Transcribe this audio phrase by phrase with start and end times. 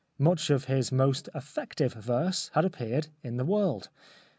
[0.17, 3.89] Much of his most effective verse had appeared in The World.